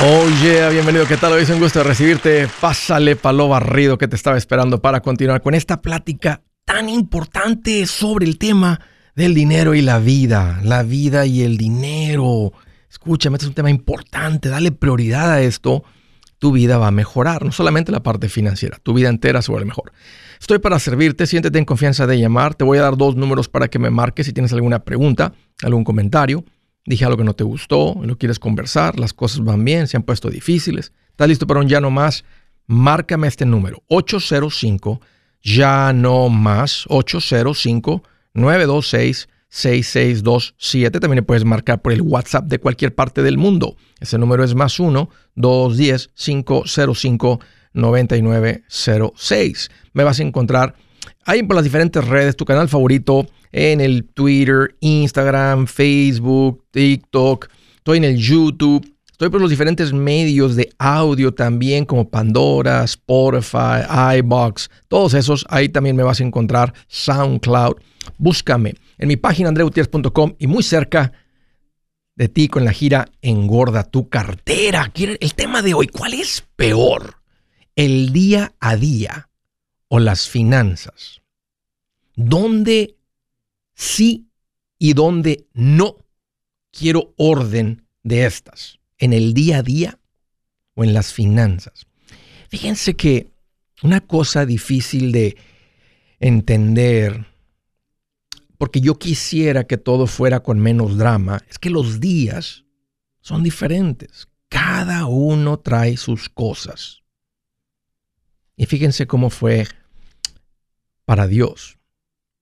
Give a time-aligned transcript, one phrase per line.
[0.00, 1.32] Oh yeah, bienvenido, ¿qué tal?
[1.32, 2.48] Hoy es un gusto recibirte.
[2.60, 8.26] Pásale palo barrido que te estaba esperando para continuar con esta plática tan importante sobre
[8.26, 8.80] el tema
[9.14, 10.60] del dinero y la vida.
[10.64, 12.52] La vida y el dinero.
[12.90, 15.84] Escúchame, este es un tema importante, dale prioridad a esto.
[16.38, 19.66] Tu vida va a mejorar, no solamente la parte financiera, tu vida entera se vuelve
[19.66, 19.92] mejor.
[20.40, 22.56] Estoy para servirte, siéntete en confianza de llamar.
[22.56, 25.32] Te voy a dar dos números para que me marques si tienes alguna pregunta,
[25.62, 26.44] algún comentario
[26.86, 30.02] dije algo que no te gustó, no quieres conversar, las cosas van bien, se han
[30.02, 32.24] puesto difíciles, estás listo para un ya no más,
[32.66, 35.00] márcame este número, 805
[35.42, 38.02] ya no más, 805
[38.34, 40.98] 926 6627.
[40.98, 43.76] También puedes marcar por el WhatsApp de cualquier parte del mundo.
[44.00, 47.40] Ese número es más 1 210 505
[47.72, 49.70] 9906.
[49.92, 50.74] Me vas a encontrar
[51.24, 57.98] ahí por las diferentes redes, tu canal favorito en el Twitter, Instagram, Facebook, TikTok, estoy
[57.98, 64.68] en el YouTube, estoy por los diferentes medios de audio también como Pandora, Spotify, iBox,
[64.88, 67.76] todos esos, ahí también me vas a encontrar SoundCloud.
[68.18, 71.12] Búscame en mi página andreutiers.com y muy cerca
[72.16, 74.92] de ti con la gira Engorda tu cartera.
[74.94, 77.16] El tema de hoy, ¿cuál es peor?
[77.76, 79.28] ¿El día a día
[79.88, 81.22] o las finanzas?
[82.16, 82.96] ¿Dónde
[83.74, 84.28] sí
[84.78, 86.04] y donde no
[86.70, 89.98] quiero orden de estas, en el día a día
[90.74, 91.86] o en las finanzas.
[92.48, 93.30] Fíjense que
[93.82, 95.36] una cosa difícil de
[96.20, 97.26] entender,
[98.58, 102.64] porque yo quisiera que todo fuera con menos drama, es que los días
[103.20, 104.28] son diferentes.
[104.48, 107.02] Cada uno trae sus cosas.
[108.56, 109.66] Y fíjense cómo fue
[111.04, 111.78] para Dios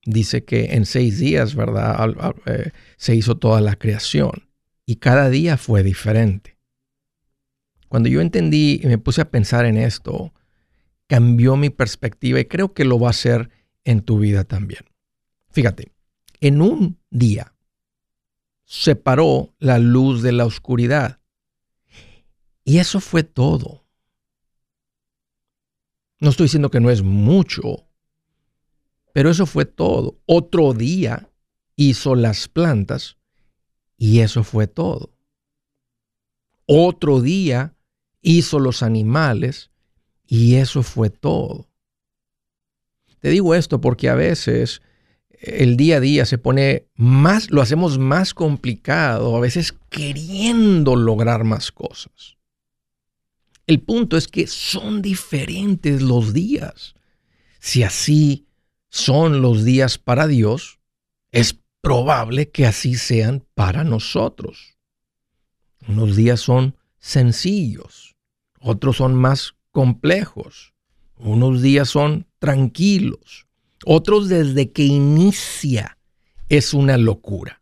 [0.05, 2.35] dice que en seis días, ¿verdad?
[2.45, 4.49] Eh, se hizo toda la creación
[4.85, 6.57] y cada día fue diferente.
[7.87, 10.33] Cuando yo entendí y me puse a pensar en esto,
[11.07, 13.49] cambió mi perspectiva y creo que lo va a hacer
[13.83, 14.83] en tu vida también.
[15.51, 15.91] Fíjate,
[16.41, 17.53] en un día
[18.65, 21.19] separó la luz de la oscuridad.
[22.65, 23.82] Y eso fue todo.
[26.23, 27.85] No estoy diciendo que no es mucho,
[29.11, 30.21] pero eso fue todo.
[30.25, 31.29] Otro día
[31.75, 33.17] hizo las plantas
[33.97, 35.17] y eso fue todo.
[36.65, 37.75] Otro día
[38.21, 39.69] hizo los animales
[40.25, 41.67] y eso fue todo.
[43.19, 44.81] Te digo esto porque a veces
[45.41, 51.43] el día a día se pone más, lo hacemos más complicado, a veces queriendo lograr
[51.43, 52.37] más cosas.
[53.65, 56.95] El punto es que son diferentes los días.
[57.59, 58.45] Si así
[58.89, 60.79] son los días para Dios,
[61.31, 64.77] es probable que así sean para nosotros.
[65.87, 68.15] Unos días son sencillos,
[68.59, 70.73] otros son más complejos,
[71.17, 73.47] unos días son tranquilos,
[73.85, 75.97] otros desde que inicia
[76.49, 77.61] es una locura.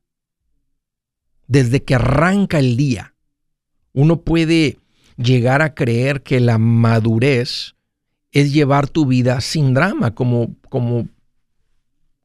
[1.47, 3.15] Desde que arranca el día,
[3.93, 4.80] uno puede
[5.17, 7.75] llegar a creer que la madurez
[8.31, 11.07] es llevar tu vida sin drama, como, como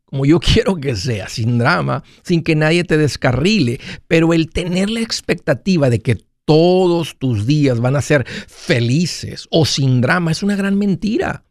[0.06, 4.88] como yo quiero que sea, sin drama, sin que nadie te descarrile, pero el tener
[4.88, 10.42] la expectativa de que todos tus días van a ser felices o sin drama es
[10.42, 11.44] una gran mentira.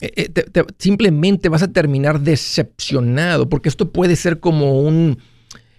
[0.00, 5.18] Eh, eh, simplemente vas a terminar decepcionado, porque esto puede ser como un,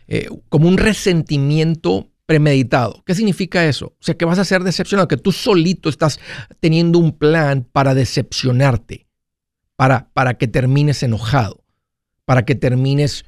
[0.08, 3.04] eh, como un resentimiento premeditado.
[3.06, 3.88] ¿Qué significa eso?
[3.88, 6.20] O sea, que vas a ser decepcionado, que tú solito estás
[6.60, 9.08] teniendo un plan para decepcionarte
[10.14, 11.64] para, que termines enojado,
[12.26, 13.26] para que termines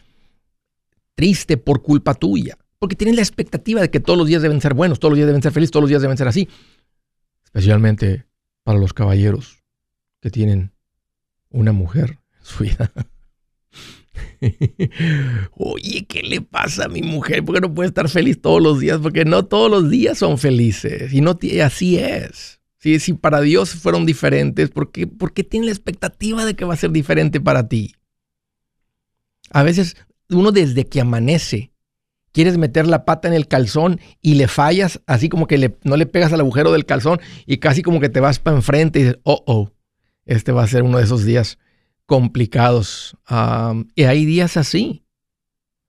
[1.15, 2.57] triste por culpa tuya.
[2.79, 5.27] Porque tienes la expectativa de que todos los días deben ser buenos, todos los días
[5.27, 6.47] deben ser felices, todos los días deben ser así.
[7.43, 8.25] Especialmente
[8.63, 9.63] para los caballeros
[10.21, 10.71] que tienen
[11.49, 12.91] una mujer en su vida.
[15.57, 17.43] Oye, ¿qué le pasa a mi mujer?
[17.43, 18.99] ¿Por qué no puede estar feliz todos los días?
[19.01, 21.13] Porque no todos los días son felices.
[21.13, 22.59] Y no así es.
[22.79, 26.75] Si, para Dios fueron diferentes, ¿por qué, ¿por qué tiene la expectativa de que va
[26.75, 27.95] a ser diferente para ti?
[29.49, 29.97] A veces
[30.29, 31.71] uno desde que amanece
[32.31, 36.05] quieres meter la pata en el calzón y le fallas, así como que no le
[36.05, 39.19] pegas al agujero del calzón y casi como que te vas para enfrente y dices,
[39.23, 39.71] oh, oh,
[40.25, 41.57] este va a ser uno de esos días
[42.05, 43.17] complicados.
[43.95, 45.03] y hay días así.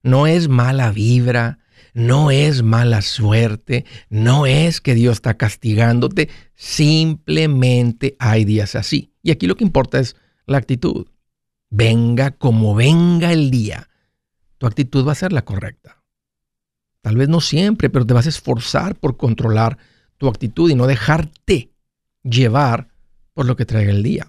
[0.02, 1.58] No es mala vibra,
[1.96, 9.14] no es mala suerte, no es que Dios está castigándote, simplemente hay días así.
[9.22, 10.14] Y aquí lo que importa es
[10.46, 11.06] la actitud.
[11.70, 13.88] Venga como venga el día,
[14.58, 16.02] tu actitud va a ser la correcta.
[17.00, 19.78] Tal vez no siempre, pero te vas a esforzar por controlar
[20.18, 21.72] tu actitud y no dejarte
[22.22, 22.88] llevar
[23.32, 24.28] por lo que traiga el día.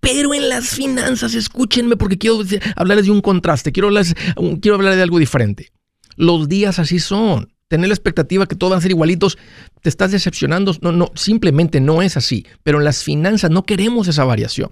[0.00, 2.40] Pero en las finanzas, escúchenme porque quiero
[2.76, 4.14] hablarles de un contraste, quiero hablarles,
[4.60, 5.70] quiero hablar de algo diferente.
[6.16, 7.52] Los días así son.
[7.68, 9.36] Tener la expectativa que todos van a ser igualitos,
[9.82, 10.74] te estás decepcionando.
[10.80, 12.46] No, no, simplemente no es así.
[12.62, 14.70] Pero en las finanzas no queremos esa variación.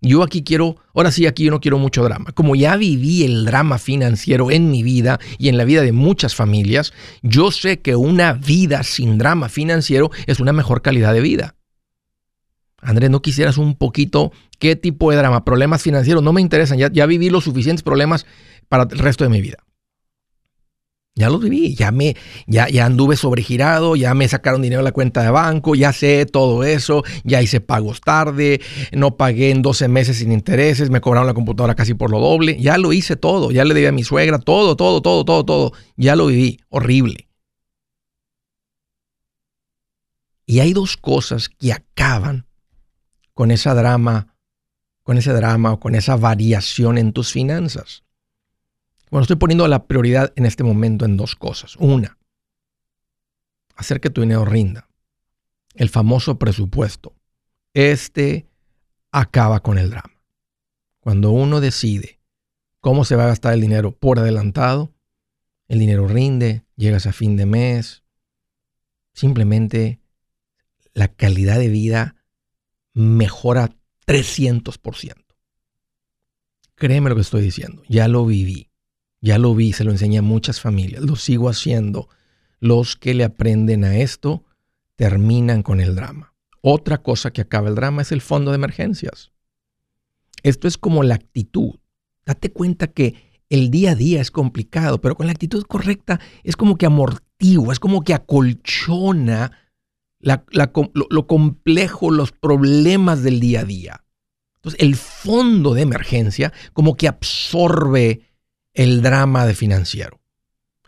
[0.00, 2.32] Yo aquí quiero, ahora sí, aquí yo no quiero mucho drama.
[2.32, 6.34] Como ya viví el drama financiero en mi vida y en la vida de muchas
[6.34, 11.54] familias, yo sé que una vida sin drama financiero es una mejor calidad de vida.
[12.80, 15.44] Andrés, ¿no quisieras un poquito qué tipo de drama?
[15.44, 16.78] Problemas financieros no me interesan.
[16.78, 18.26] Ya, ya viví los suficientes problemas
[18.68, 19.58] para el resto de mi vida.
[21.18, 22.14] Ya los viví, ya me,
[22.46, 26.26] ya, ya anduve sobregirado, ya me sacaron dinero de la cuenta de banco, ya sé
[26.26, 28.60] todo eso, ya hice pagos tarde,
[28.92, 32.60] no pagué en 12 meses sin intereses, me cobraron la computadora casi por lo doble,
[32.60, 35.72] ya lo hice todo, ya le debí a mi suegra, todo, todo, todo, todo, todo,
[35.96, 37.30] ya lo viví, horrible.
[40.44, 42.44] Y hay dos cosas que acaban
[43.36, 44.34] con esa drama,
[45.02, 48.02] con ese drama o con esa variación en tus finanzas.
[49.10, 51.76] Bueno, estoy poniendo la prioridad en este momento en dos cosas.
[51.76, 52.16] Una,
[53.74, 54.88] hacer que tu dinero rinda.
[55.74, 57.14] El famoso presupuesto.
[57.74, 58.48] Este
[59.12, 60.22] acaba con el drama.
[61.00, 62.18] Cuando uno decide
[62.80, 64.94] cómo se va a gastar el dinero por adelantado,
[65.68, 68.02] el dinero rinde, llegas a fin de mes,
[69.12, 70.00] simplemente
[70.94, 72.15] la calidad de vida
[72.96, 73.70] mejora
[74.06, 75.12] 300%.
[76.74, 78.70] Créeme lo que estoy diciendo, ya lo viví.
[79.20, 82.08] Ya lo vi, se lo enseñé a muchas familias, lo sigo haciendo.
[82.58, 84.44] Los que le aprenden a esto
[84.94, 86.34] terminan con el drama.
[86.62, 89.32] Otra cosa que acaba el drama es el fondo de emergencias.
[90.42, 91.74] Esto es como la actitud.
[92.24, 96.56] Date cuenta que el día a día es complicado, pero con la actitud correcta es
[96.56, 99.52] como que amortigua, es como que acolchona
[100.20, 104.04] lo, complejo, los problemas del día a día.
[104.56, 108.22] Entonces, el fondo de emergencia como que absorbe
[108.72, 110.20] el drama de financiero.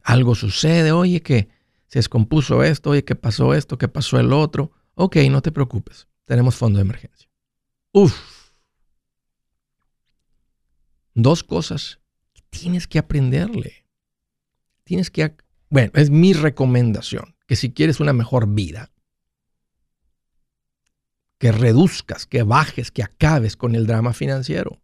[0.02, 1.48] Algo sucede, oye, que
[1.86, 4.72] se descompuso esto, oye, que pasó esto, que pasó el otro.
[4.94, 7.28] Ok, no te preocupes, tenemos fondo de emergencia.
[7.92, 8.14] Uf.
[11.14, 12.00] Dos cosas
[12.32, 13.86] que tienes que aprenderle.
[14.84, 15.34] Tienes que,
[15.69, 18.90] bueno, es mi recomendación, que si quieres una mejor vida,
[21.38, 24.82] que reduzcas, que bajes, que acabes con el drama financiero.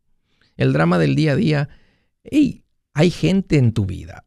[0.56, 1.68] El drama del día a día,
[2.22, 4.24] hey, hay gente en tu vida.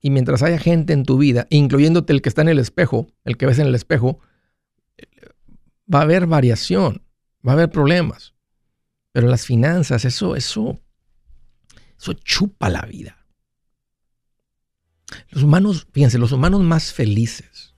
[0.00, 3.36] Y mientras haya gente en tu vida, incluyéndote el que está en el espejo, el
[3.36, 4.18] que ves en el espejo,
[5.92, 7.06] va a haber variación,
[7.46, 8.34] va a haber problemas.
[9.12, 10.80] Pero las finanzas, eso, eso,
[11.96, 13.16] eso chupa la vida.
[15.28, 17.71] Los humanos, fíjense, los humanos más felices, es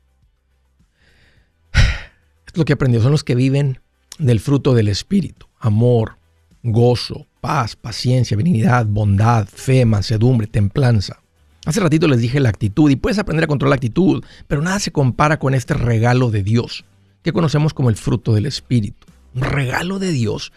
[2.55, 3.81] lo que aprendió, son los que viven
[4.19, 6.19] del fruto del espíritu, amor,
[6.63, 11.21] gozo, paz, paciencia, benignidad, bondad, fe, mansedumbre, templanza.
[11.67, 14.79] Hace ratito les dije la actitud y puedes aprender a controlar la actitud, pero nada
[14.79, 16.85] se compara con este regalo de Dios,
[17.23, 19.07] que conocemos como el fruto del Espíritu.
[19.35, 20.53] Un regalo de Dios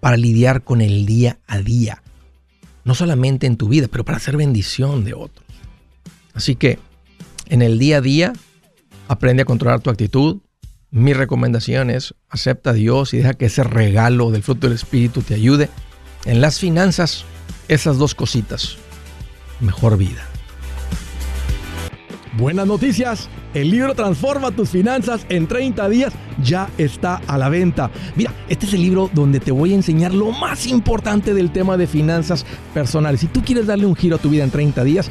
[0.00, 2.02] para lidiar con el día a día.
[2.84, 5.46] No solamente en tu vida, pero para hacer bendición de otros.
[6.34, 6.78] Así que
[7.48, 8.32] en el día a día,
[9.08, 10.38] aprende a controlar tu actitud.
[10.94, 15.22] Mi recomendación es acepta a Dios y deja que ese regalo del fruto del Espíritu
[15.22, 15.70] te ayude
[16.26, 17.24] en las finanzas,
[17.68, 18.76] esas dos cositas.
[19.60, 20.22] Mejor vida.
[22.36, 23.30] Buenas noticias.
[23.54, 27.90] El libro Transforma tus finanzas en 30 días ya está a la venta.
[28.14, 31.78] Mira, este es el libro donde te voy a enseñar lo más importante del tema
[31.78, 32.44] de finanzas
[32.74, 33.20] personales.
[33.20, 35.10] Si tú quieres darle un giro a tu vida en 30 días,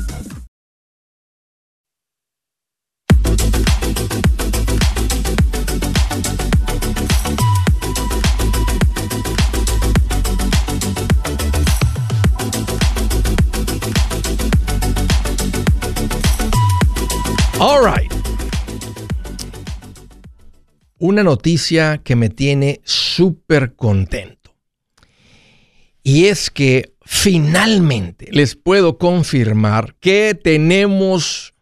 [17.63, 18.11] All right.
[20.97, 24.55] Una noticia que me tiene súper contento.
[26.01, 31.53] Y es que finalmente les puedo confirmar que tenemos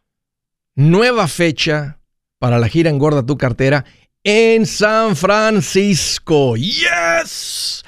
[0.73, 1.99] nueva fecha
[2.37, 3.83] para la gira Engorda tu cartera
[4.23, 6.55] en San Francisco.
[6.55, 7.83] ¡Yes!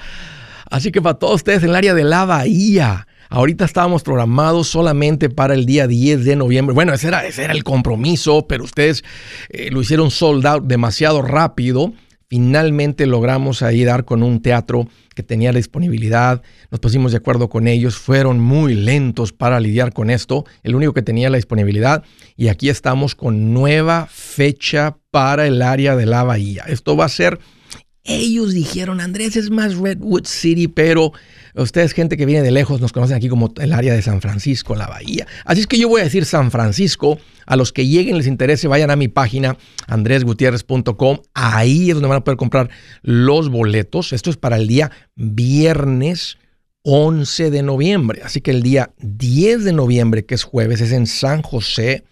[0.70, 5.30] Así que para todos ustedes en el área de la Bahía, Ahorita estábamos programados solamente
[5.30, 6.74] para el día 10 de noviembre.
[6.74, 9.04] Bueno, ese era, ese era el compromiso, pero ustedes
[9.48, 11.94] eh, lo hicieron sold out demasiado rápido.
[12.28, 16.42] Finalmente logramos ahí dar con un teatro que tenía disponibilidad.
[16.70, 17.96] Nos pusimos de acuerdo con ellos.
[17.96, 20.44] Fueron muy lentos para lidiar con esto.
[20.62, 22.04] El único que tenía la disponibilidad.
[22.36, 26.64] Y aquí estamos con nueva fecha para el área de la bahía.
[26.66, 27.38] Esto va a ser...
[28.04, 31.12] Ellos dijeron, Andrés es más Redwood City, pero
[31.54, 34.74] Ustedes, gente que viene de lejos, nos conocen aquí como el área de San Francisco,
[34.74, 35.26] la bahía.
[35.44, 37.18] Así es que yo voy a decir San Francisco.
[37.44, 41.18] A los que lleguen les interese, vayan a mi página andresgutierrez.com.
[41.34, 42.70] Ahí es donde van a poder comprar
[43.02, 44.12] los boletos.
[44.12, 46.38] Esto es para el día viernes
[46.84, 48.22] 11 de noviembre.
[48.24, 52.04] Así que el día 10 de noviembre, que es jueves, es en San José.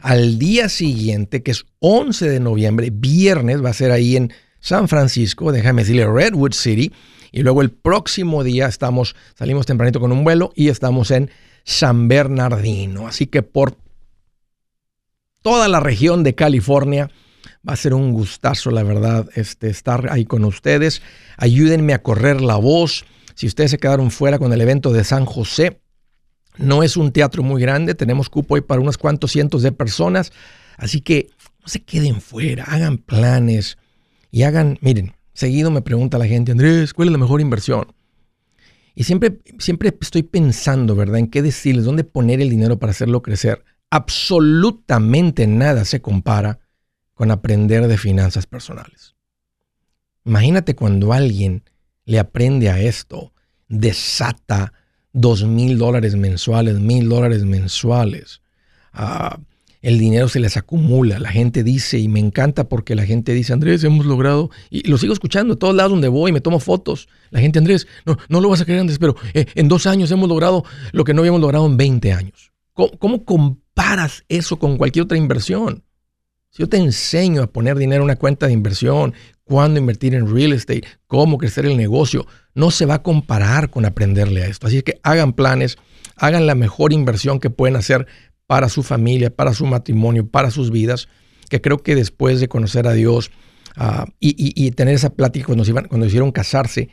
[0.00, 4.88] Al día siguiente, que es 11 de noviembre, viernes, va a ser ahí en San
[4.88, 6.92] Francisco, déjame decirle Redwood City.
[7.32, 11.30] Y luego el próximo día estamos, salimos tempranito con un vuelo y estamos en
[11.64, 13.06] San Bernardino.
[13.06, 13.76] Así que por
[15.42, 17.10] toda la región de California
[17.68, 21.02] va a ser un gustazo, la verdad, este, estar ahí con ustedes.
[21.36, 23.04] Ayúdenme a correr la voz.
[23.34, 25.80] Si ustedes se quedaron fuera con el evento de San José,
[26.58, 30.32] no es un teatro muy grande, tenemos cupo ahí para unos cuantos cientos de personas.
[30.76, 31.28] Así que
[31.60, 33.78] no se queden fuera, hagan planes
[34.30, 37.92] y hagan, miren, Seguido me pregunta la gente, Andrés, ¿cuál es la mejor inversión?
[38.94, 41.18] Y siempre, siempre estoy pensando, ¿verdad?
[41.18, 43.62] En qué decirles, dónde poner el dinero para hacerlo crecer.
[43.90, 46.60] Absolutamente nada se compara
[47.12, 49.14] con aprender de finanzas personales.
[50.24, 51.62] Imagínate cuando alguien
[52.06, 53.34] le aprende a esto,
[53.68, 54.72] desata
[55.12, 58.40] dos mil dólares mensuales, mil dólares mensuales.
[58.94, 59.38] Uh,
[59.86, 61.20] el dinero se les acumula.
[61.20, 64.98] La gente dice, y me encanta porque la gente dice, Andrés, hemos logrado, y lo
[64.98, 67.08] sigo escuchando a todos lados donde voy, me tomo fotos.
[67.30, 70.10] La gente, Andrés, no, no lo vas a creer, Andrés, pero eh, en dos años
[70.10, 72.50] hemos logrado lo que no habíamos logrado en 20 años.
[72.72, 75.84] ¿Cómo, comparas eso con cualquier otra inversión?
[76.50, 79.14] Si yo te enseño a poner dinero en una cuenta de inversión,
[79.44, 83.84] cuándo invertir en real estate, cómo crecer el negocio, no se va a comparar con
[83.84, 84.66] aprenderle a esto.
[84.66, 85.78] Así que hagan planes,
[86.16, 88.08] hagan la mejor inversión que pueden hacer
[88.46, 91.08] para su familia, para su matrimonio, para sus vidas,
[91.48, 93.30] que creo que después de conocer a Dios
[93.76, 96.90] ah, y, tener esa plática cuando, iban, cuando hicieron casarse,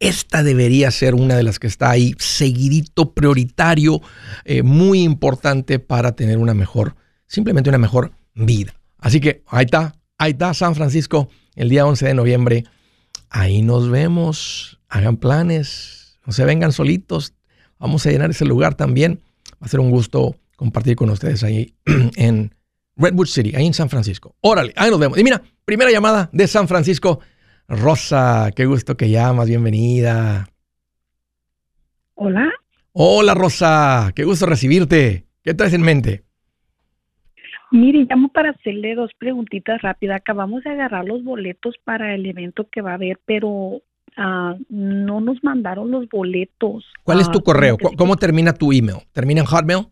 [0.00, 4.00] esta debería ser una de las que está ahí, seguidito, prioritario,
[4.44, 6.96] eh, muy importante para tener una mejor,
[7.26, 8.74] simplemente una mejor vida.
[8.98, 12.64] Así que ahí está, ahí está San Francisco, el día 11 de noviembre.
[13.30, 17.34] Ahí nos vemos, hagan planes, no se vengan solitos,
[17.78, 19.20] vamos a llenar ese lugar también.
[19.54, 21.74] Va a ser un gusto compartir con ustedes ahí
[22.16, 22.54] en
[22.96, 24.34] Redwood City, ahí en San Francisco.
[24.40, 25.18] Órale, ahí nos vemos.
[25.18, 27.20] Y mira, primera llamada de San Francisco.
[27.68, 30.48] Rosa, qué gusto que llamas, bienvenida.
[32.14, 32.50] Hola.
[32.92, 35.26] Hola Rosa, qué gusto recibirte.
[35.42, 36.24] ¿Qué traes en mente?
[37.70, 40.16] Mire, llamo para hacerle dos preguntitas rápidas.
[40.16, 43.82] Acabamos de agarrar los boletos para el evento que va a haber, pero
[44.16, 46.86] ah, no nos mandaron los boletos.
[47.02, 47.76] ¿Cuál es tu ah, correo?
[47.98, 48.98] ¿Cómo termina tu email?
[49.12, 49.88] ¿Termina en Hotmail?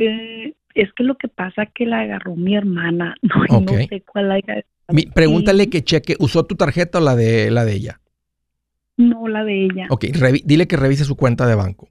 [0.00, 4.02] Eh, es que lo que pasa que la agarró mi hermana, no, y no sé
[4.10, 4.40] cuál la
[4.88, 8.00] Mi, Pregúntale que cheque, ¿usó tu tarjeta o la de, la de ella?
[8.96, 9.86] No, la de ella.
[9.90, 10.06] Ok,
[10.44, 11.88] dile que revise su cuenta de banco.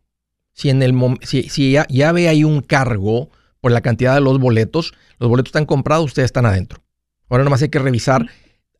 [0.53, 3.29] Si, en el si, si ya, ya ve ahí un cargo
[3.61, 6.81] por la cantidad de los boletos, los boletos están comprados, ustedes están adentro.
[7.29, 8.25] Ahora nomás hay que revisar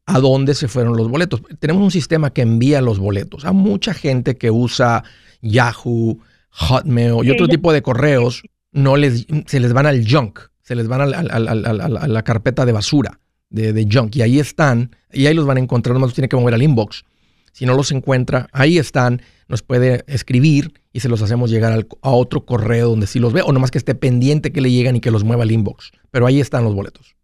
[0.05, 1.41] a dónde se fueron los boletos.
[1.59, 5.03] Tenemos un sistema que envía los boletos a mucha gente que usa
[5.41, 6.19] Yahoo,
[6.50, 8.43] Hotmail y otro tipo de correos.
[8.72, 13.20] No les, se les van al junk, se les van a la carpeta de basura
[13.50, 14.16] de, de, junk.
[14.16, 16.62] Y ahí están, y ahí los van a encontrar, nomás los tiene que mover al
[16.62, 17.04] inbox.
[17.52, 22.10] Si no los encuentra, ahí están, nos puede escribir y se los hacemos llegar a
[22.12, 25.00] otro correo donde sí los ve, o nomás que esté pendiente que le llegan y
[25.00, 25.92] que los mueva al inbox.
[26.12, 27.16] Pero ahí están los boletos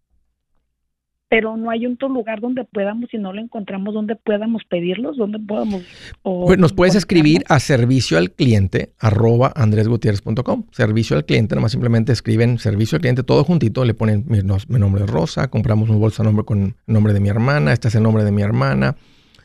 [1.28, 5.38] pero no hay otro lugar donde podamos, si no lo encontramos, donde podamos pedirlos, donde
[5.38, 5.82] podamos...
[6.22, 10.64] pues nos puedes escribir a servicio al cliente arroba andresgutierrez.com.
[10.70, 14.40] Servicio al cliente, nomás simplemente escriben servicio al cliente todo juntito, le ponen mi,
[14.78, 18.02] nombre es Rosa, compramos un bolsa nombre con nombre de mi hermana, este es el
[18.02, 18.96] nombre de mi hermana,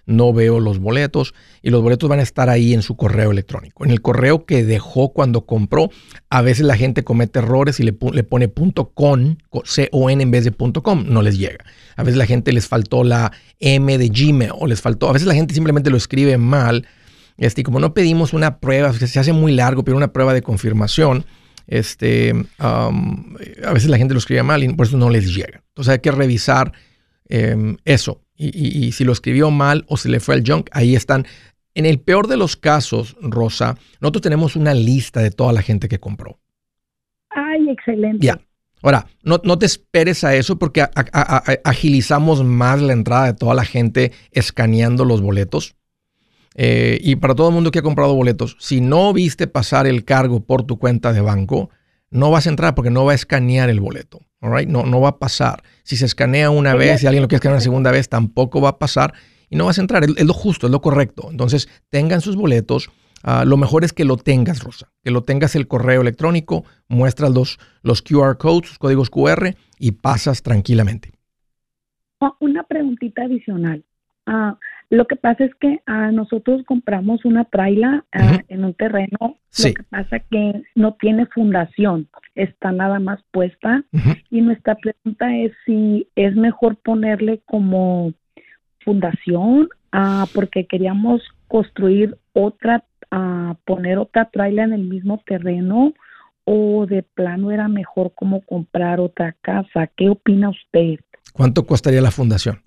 [0.05, 3.85] no veo los boletos y los boletos van a estar ahí en su correo electrónico.
[3.85, 5.89] En el correo que dejó cuando compró,
[6.29, 8.51] a veces la gente comete errores y le, pone
[8.93, 11.63] .con, C-O-N en vez de .com, no les llega.
[11.95, 15.27] A veces la gente les faltó la M de Gmail o les faltó, a veces
[15.27, 16.87] la gente simplemente lo escribe mal.
[17.37, 20.41] Este, y como no pedimos una prueba, se hace muy largo, pero una prueba de
[20.41, 21.25] confirmación,
[21.67, 22.91] este, a
[23.73, 25.63] veces la gente lo escribe mal y por eso no les llega.
[25.69, 26.73] Entonces hay que revisar
[27.29, 31.25] em, eso y, si lo escribió mal o se le fue al junk, ahí están.
[31.73, 35.87] En el peor de los casos, Rosa, nosotros tenemos una lista de toda la gente
[35.87, 36.39] que compró.
[37.29, 38.25] Ay, excelente.
[38.25, 38.41] Ya.
[38.83, 40.83] Ahora, no, te esperes a eso porque
[41.63, 45.75] agilizamos más la entrada de toda la gente escaneando los boletos.
[46.55, 50.03] Eh, y para todo el mundo que ha comprado boletos, si no viste pasar el
[50.03, 51.69] cargo por tu cuenta de banco,
[52.11, 54.19] no vas a entrar porque no va a escanear el boleto.
[54.41, 55.63] No, no va a pasar.
[55.83, 58.69] Si se escanea una vez y alguien lo quiere escanear una segunda vez, tampoco va
[58.69, 59.13] a pasar
[59.49, 60.03] y no vas a entrar.
[60.03, 61.29] Es, lo justo, es lo correcto.
[61.31, 62.91] Entonces, tengan sus boletos.
[63.23, 64.91] Ah, lo mejor es que lo tengas, Rosa.
[65.03, 69.91] Que lo tengas el correo electrónico, muestras los, los QR codes, los códigos QR y
[69.91, 71.11] pasas tranquilamente.
[72.19, 73.85] Oh, una preguntita adicional.
[74.25, 74.57] Ah,
[74.91, 78.05] lo que pasa es que ah, nosotros compramos una traila
[78.49, 79.17] en un terreno.
[79.57, 83.85] Lo que pasa es que no tiene fundación está nada más puesta.
[84.29, 88.13] Y nuestra pregunta es si es mejor ponerle como
[88.83, 95.93] fundación, ah, porque queríamos construir otra, ah, poner otra trailer en el mismo terreno,
[96.43, 99.87] o de plano era mejor como comprar otra casa.
[99.95, 100.99] ¿Qué opina usted?
[101.31, 102.61] ¿Cuánto costaría la fundación?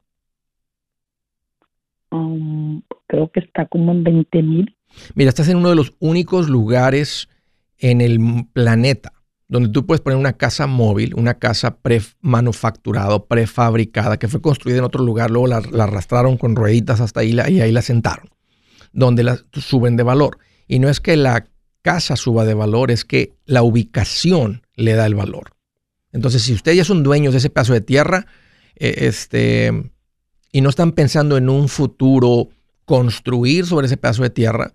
[2.15, 4.77] Um, creo que está como en 20 mil.
[5.17, 7.29] Mira, estás en uno de los únicos lugares
[7.79, 8.21] en el
[8.53, 9.13] planeta
[9.49, 14.85] donde tú puedes poner una casa móvil, una casa pre-manufacturada, prefabricada, que fue construida en
[14.85, 18.29] otro lugar, luego la, arrastraron con rueditas hasta ahí y ahí la sentaron,
[18.93, 20.39] donde la suben de valor.
[20.67, 21.47] Y no es que la
[21.83, 25.53] casa suba de valor, es que la ubicación le da el valor.
[26.13, 28.27] Entonces, si ustedes ya son dueños de ese pedazo de tierra,
[28.77, 29.93] eh, este,
[30.55, 32.49] y no están pensando en un futuro
[32.85, 34.73] construir sobre ese pedazo de tierra,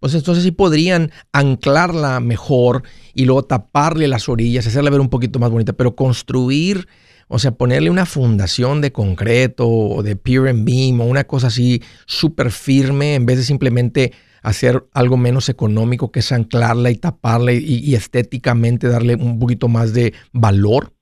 [0.00, 5.38] pues entonces sí podrían anclarla mejor y luego taparle las orillas, hacerla ver un poquito
[5.38, 6.88] más bonita, pero construir,
[7.28, 11.48] o sea, ponerle una fundación de concreto o de pier and beam o una cosa
[11.48, 14.12] así súper firme en vez de simplemente
[14.42, 19.92] hacer algo menos económico que es anclarla y taparla y, estéticamente darle un poquito más
[19.92, 20.94] de valor.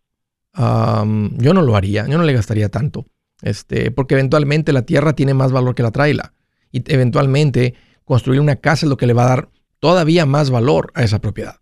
[0.52, 3.06] yo no lo haría, yo no le gastaría tanto,
[3.42, 6.32] este, porque eventualmente la tierra tiene más valor que la traila
[6.72, 9.48] y eventualmente construir una casa es lo que le va a dar
[9.80, 11.56] todavía más valor a esa propiedad.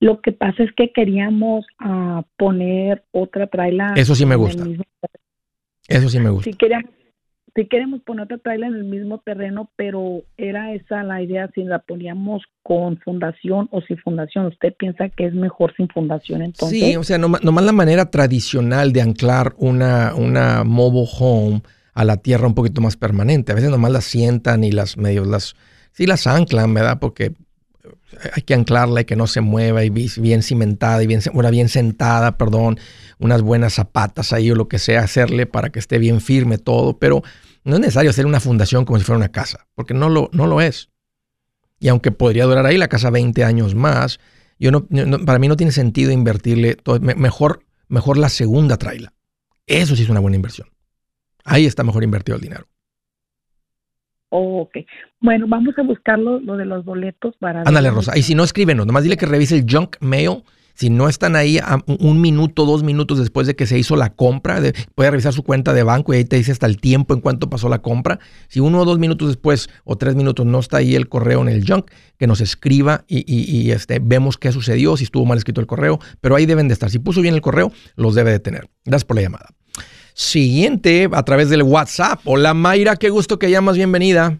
[0.00, 3.94] Lo que pasa es que queríamos uh, poner otra traila.
[3.96, 4.64] Eso sí me gusta.
[5.88, 6.50] Eso sí me gusta.
[6.50, 6.90] Si queríamos,
[7.54, 11.64] si queremos poner otra traila en el mismo terreno, pero era esa la idea si
[11.64, 14.46] la poníamos con fundación o sin fundación.
[14.46, 16.78] ¿Usted piensa que es mejor sin fundación entonces?
[16.78, 21.62] Sí, o sea, nomás, nomás la manera tradicional de anclar una, una mobile home
[21.94, 23.52] a la tierra un poquito más permanente.
[23.52, 25.56] A veces nomás las sientan y las medios las,
[25.92, 26.98] sí las anclan, ¿verdad?
[27.00, 27.32] Porque
[28.32, 32.36] hay que anclarla y que no se mueva y bien cimentada y bien, bien sentada,
[32.36, 32.78] perdón,
[33.18, 36.98] unas buenas zapatas ahí o lo que sea, hacerle para que esté bien firme todo,
[36.98, 37.22] pero
[37.64, 40.46] no es necesario hacer una fundación como si fuera una casa, porque no lo, no
[40.46, 40.88] lo es.
[41.80, 44.18] Y aunque podría durar ahí la casa 20 años más,
[44.58, 44.86] yo no,
[45.24, 49.12] para mí no tiene sentido invertirle, todo, mejor, mejor la segunda traila.
[49.66, 50.68] Eso sí es una buena inversión.
[51.44, 52.66] Ahí está mejor invertido el dinero.
[54.30, 54.76] Ok.
[55.20, 57.62] Bueno, vamos a buscarlo, lo de los boletos para...
[57.62, 58.16] Ándale, Rosa.
[58.16, 58.86] Y si no, escríbenos.
[58.86, 60.42] Nomás dile que revise el junk mail
[60.74, 64.10] Si no están ahí a un minuto, dos minutos después de que se hizo la
[64.10, 64.60] compra,
[64.94, 67.50] puede revisar su cuenta de banco y ahí te dice hasta el tiempo en cuánto
[67.50, 68.20] pasó la compra.
[68.46, 71.48] Si uno o dos minutos después o tres minutos no está ahí el correo en
[71.48, 75.66] el junk, que nos escriba y, este, vemos qué sucedió, si estuvo mal escrito el
[75.66, 76.90] correo, pero ahí deben de estar.
[76.90, 78.68] Si puso bien el correo, los debe de tener.
[78.84, 79.48] Gracias por la llamada.
[80.18, 82.18] Siguiente, a través del WhatsApp.
[82.24, 84.36] Hola Mayra, qué gusto que llamas, bienvenida.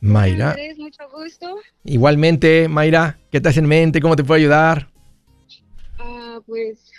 [0.00, 0.56] Mayra.
[0.78, 1.58] mucho gusto.
[1.84, 4.00] Igualmente, Mayra, ¿qué te hace en mente?
[4.00, 4.88] ¿Cómo te puedo ayudar?
[5.96, 6.90] Ah, pues,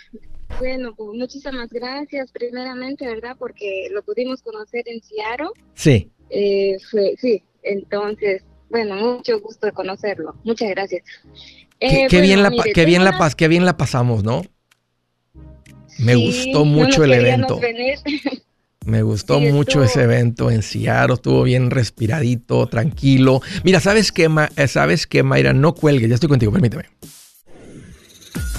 [0.58, 3.36] bueno, pues, muchísimas gracias primeramente, ¿verdad?
[3.38, 5.50] Porque lo pudimos conocer en Seattle.
[5.74, 6.10] Sí.
[6.30, 6.78] Eh,
[7.18, 10.34] sí, entonces, bueno, mucho gusto de conocerlo.
[10.44, 11.02] Muchas gracias.
[11.78, 14.44] qué, eh, bien, la, qué, bien la, qué bien la pasamos, ¿no?
[15.98, 17.60] Me gustó mucho el evento.
[18.84, 23.40] Me gustó mucho ese evento en Seattle, estuvo bien respiradito, tranquilo.
[23.62, 25.54] Mira, ¿sabes qué, eh, ¿sabes qué, Mayra?
[25.54, 26.84] No cuelgue, ya estoy contigo, permíteme.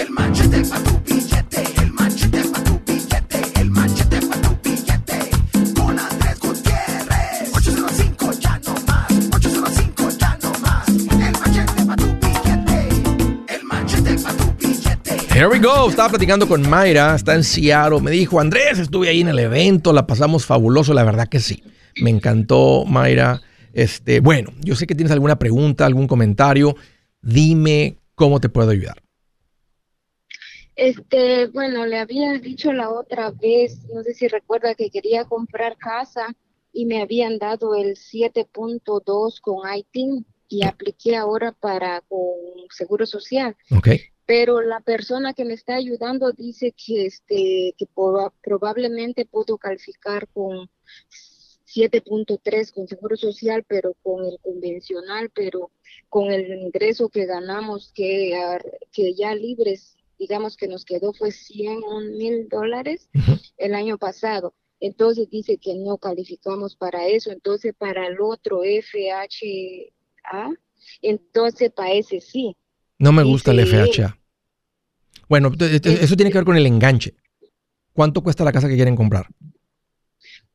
[0.00, 5.18] El manchete pa' tu billete, el manchete pa' tu billete, el manchete pa' tu billete.
[5.74, 7.52] Con Andrés Gutiérrez.
[7.54, 10.88] 805 ya no más, 805 ya no más.
[10.88, 15.34] El manchete pa' tu billete, el manchete pa' tu billete.
[15.34, 15.90] Here we go.
[15.90, 18.00] Estaba platicando con Mayra, está en Seattle.
[18.00, 20.94] Me dijo, Andrés, estuve ahí en el evento, la pasamos fabuloso.
[20.94, 21.62] La verdad que sí.
[22.00, 23.42] Me encantó, Mayra.
[23.74, 26.74] Este, bueno, yo sé que tienes alguna pregunta, algún comentario.
[27.20, 29.02] Dime cómo te puedo ayudar.
[30.80, 35.76] Este, bueno, le había dicho la otra vez, no sé si recuerda que quería comprar
[35.76, 36.34] casa
[36.72, 42.30] y me habían dado el 7.2 con ITIN y apliqué ahora para con
[42.70, 43.54] Seguro Social.
[43.76, 44.00] Okay.
[44.24, 47.86] Pero la persona que me está ayudando dice que este que
[48.40, 50.70] probablemente puedo calificar con
[51.66, 55.72] 7.3 con Seguro Social, pero con el convencional, pero
[56.08, 58.32] con el ingreso que ganamos que,
[58.90, 61.80] que ya libres digamos que nos quedó fue 100
[62.18, 63.08] mil dólares
[63.56, 64.54] el año pasado.
[64.78, 67.30] Entonces dice que no calificamos para eso.
[67.32, 70.50] Entonces para el otro FHA,
[71.00, 72.54] entonces para ese sí.
[72.98, 74.18] No me gusta el FHA.
[75.28, 77.14] Bueno, eso tiene que ver con el enganche.
[77.94, 79.26] ¿Cuánto cuesta la casa que quieren comprar?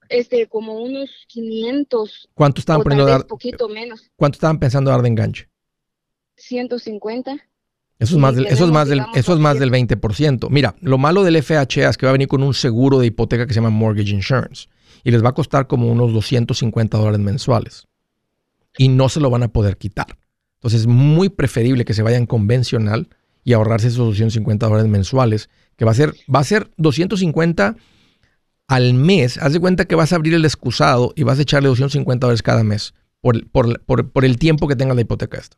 [0.10, 2.30] Este, como unos 500.
[2.36, 3.25] ¿Cuánto estaban poniendo dar?
[3.25, 4.12] poquito menos.
[4.15, 5.49] ¿Cuánto estaban pensando dar de enganche?
[6.36, 7.38] 150.
[7.97, 10.49] Eso es más del, eso es más del, eso es más del 20%.
[10.49, 13.47] Mira, lo malo del FHA es que va a venir con un seguro de hipoteca
[13.47, 14.67] que se llama Mortgage Insurance
[15.03, 17.88] y les va a costar como unos 250 dólares mensuales
[18.77, 20.17] y no se lo van a poder quitar.
[20.55, 23.08] Entonces es muy preferible que se vayan convencional
[23.43, 27.75] y ahorrarse esos 250 dólares mensuales, que va a ser, va a ser 250
[28.67, 29.38] al mes.
[29.38, 32.41] Haz de cuenta que vas a abrir el excusado y vas a echarle 250 dólares
[32.41, 35.58] cada mes por, por, el tiempo que tenga la hipoteca esta.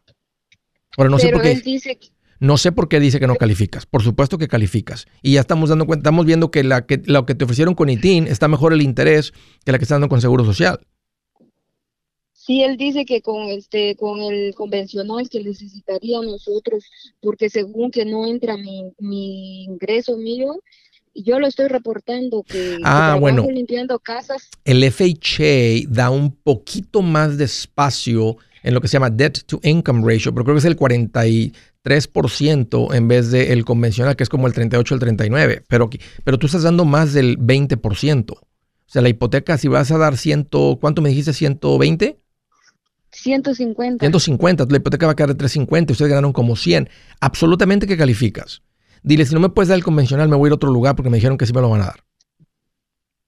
[0.98, 1.56] Ahora no sé por qué.
[1.56, 1.98] dice
[2.40, 3.86] no sé por qué dice que no calificas.
[3.86, 5.08] Por supuesto que calificas.
[5.22, 7.90] Y ya estamos dando cuenta, estamos viendo que, la, que lo que te ofrecieron con
[7.90, 9.34] ITIN está mejor el interés
[9.66, 10.80] que la que está dando con Seguro Social.
[12.34, 16.86] Sí, él dice que con este, con el convencional que necesitaría nosotros,
[17.20, 20.56] porque según que no entra mi, mi ingreso mío,
[21.14, 24.50] yo lo estoy reportando que, ah, bueno, limpiando casas.
[24.64, 29.60] El FHA da un poquito más de espacio en lo que se llama debt to
[29.64, 31.26] income ratio, pero creo que es el 40
[31.88, 35.64] 3% en vez del convencional, que es como el 38 el 39.
[35.68, 35.90] Pero,
[36.24, 38.32] pero tú estás dando más del 20%.
[38.32, 38.40] O
[38.86, 41.32] sea, la hipoteca, si vas a dar 100, ¿cuánto me dijiste?
[41.32, 42.18] ¿120?
[43.12, 44.04] 150.
[44.04, 46.90] 150, la hipoteca va a quedar de 350, ustedes ganaron como 100.
[47.22, 48.62] Absolutamente que calificas.
[49.04, 50.96] Dile, si no me puedes dar el convencional, me voy a ir a otro lugar
[50.96, 52.04] porque me dijeron que sí me lo van a dar.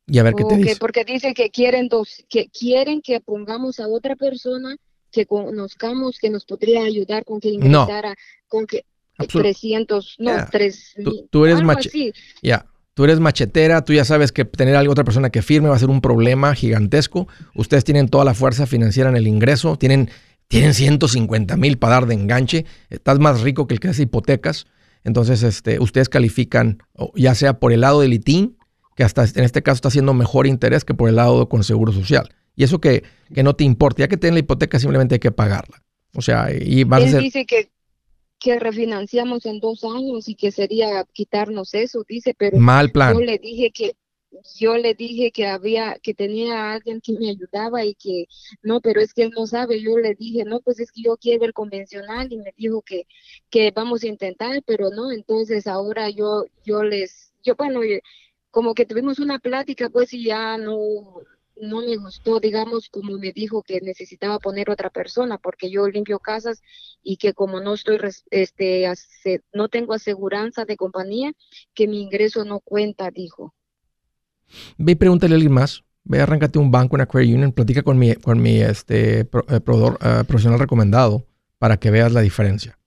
[0.05, 0.75] Y a ver qué te dice.
[0.77, 4.75] Porque dice que quieren dos, que quieren que pongamos a otra persona
[5.11, 8.15] que conozcamos que nos podría ayudar con que ingresara,
[8.47, 8.85] con que
[9.27, 10.95] 300, no, 3
[11.29, 11.59] tú, eres
[12.41, 12.65] Ya.
[12.93, 15.79] Tú eres machetera, tú ya sabes que tener a otra persona que firme va a
[15.79, 17.29] ser un problema gigantesco.
[17.55, 20.09] Ustedes tienen toda la fuerza financiera en el ingreso, tienen,
[20.49, 22.65] tienen 150 mil para dar de enganche.
[22.89, 24.67] Estás más rico que el que hace hipotecas.
[25.05, 26.83] Entonces, este, ustedes califican,
[27.15, 28.57] ya sea por el lado del ITIN,
[28.97, 31.93] que hasta en este caso está haciendo mejor interés que por el lado con Seguro
[31.93, 32.35] Social.
[32.59, 35.31] Y eso que, que no te importa, ya que tienes la hipoteca simplemente hay que
[35.31, 35.81] pagarla.
[36.13, 37.21] O sea, y vas a ser...
[37.21, 37.71] dice que
[38.37, 43.13] que refinanciamos en dos años y que sería quitarnos eso, dice, pero Mal plan.
[43.13, 43.95] yo le dije que
[44.57, 48.27] yo le dije que había, que tenía alguien que me ayudaba y que
[48.61, 49.81] no, pero es que él no sabe.
[49.81, 53.07] Yo le dije, no, pues es que yo quiero el convencional y me dijo que,
[53.49, 55.11] que vamos a intentar, pero no.
[55.11, 57.79] Entonces ahora yo, yo les, yo bueno,
[58.51, 61.21] como que tuvimos una plática, pues y ya no,
[61.61, 66.19] no me gustó, digamos, como me dijo que necesitaba poner otra persona, porque yo limpio
[66.19, 66.61] casas
[67.03, 67.99] y que como no estoy,
[68.31, 68.91] este,
[69.53, 71.33] no tengo aseguranza de compañía,
[71.73, 73.53] que mi ingreso no cuenta, dijo.
[74.77, 75.83] Ve y pregúntale a alguien más.
[76.03, 79.59] Ve, arráncate un banco, una credit union, platica con mi, con mi este, eh, eh,
[79.61, 82.79] profesional recomendado para que veas la diferencia.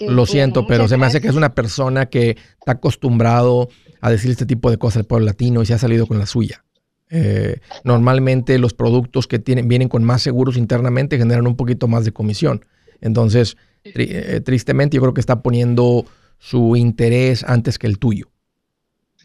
[0.00, 3.68] lo, siento, pero se me hace que es una persona que está acostumbrado
[4.00, 6.26] a decir este tipo de cosas al pueblo latino y se ha salido con la
[6.26, 6.64] suya.
[7.10, 12.04] Eh, normalmente los productos que tienen, vienen con más seguros internamente generan un poquito más
[12.04, 12.64] de comisión.
[13.00, 16.04] Entonces, eh, tristemente yo creo que está poniendo
[16.38, 18.30] su interés antes que el tuyo.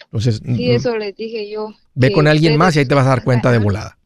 [0.05, 1.73] Entonces, sí, eso les dije yo.
[1.95, 3.97] Ve con alguien más y ahí te vas a dar cuenta de volada.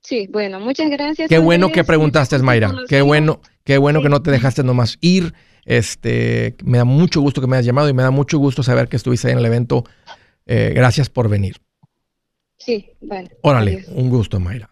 [0.00, 1.28] Sí, bueno, muchas gracias.
[1.28, 2.72] Qué bueno que preguntaste, Mayra.
[2.88, 5.34] Qué bueno, qué bueno que no te dejaste nomás ir.
[5.64, 8.86] Este, me da mucho gusto que me hayas llamado y me da mucho gusto saber
[8.86, 9.84] que estuviste ahí en el evento.
[10.46, 11.56] Eh, gracias por venir.
[12.66, 13.30] Sí, vale.
[13.42, 14.68] Órale, un gusto, Mayra.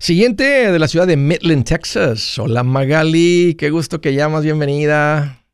[0.00, 2.40] Siguiente de la ciudad de Midland, Texas.
[2.40, 5.44] Hola Magali, qué gusto que llamas, bienvenida.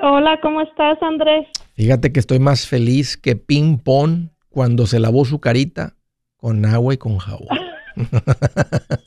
[0.00, 1.46] Hola, ¿cómo estás, Andrés?
[1.74, 5.94] Fíjate que estoy más feliz que Ping Pong cuando se lavó su carita
[6.38, 7.48] con agua y con jabón.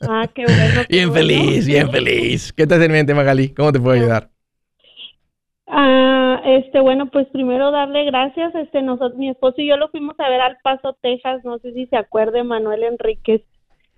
[0.02, 0.82] ah, qué bueno.
[0.88, 2.52] bien feliz, bien feliz.
[2.52, 3.48] ¿Qué te hace en mente, Magali?
[3.48, 4.30] ¿Cómo te puedo ayudar?
[5.76, 8.54] Ah, este, bueno, pues primero darle gracias.
[8.54, 11.40] Este, nosotros, mi esposo y yo lo fuimos a ver al Paso, Texas.
[11.44, 13.42] No sé si se acuerde, Manuel Enríquez.